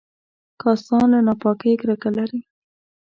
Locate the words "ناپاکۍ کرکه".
1.27-2.09